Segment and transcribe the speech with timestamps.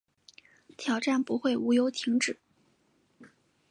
[0.77, 2.39] 挑战不会无由停止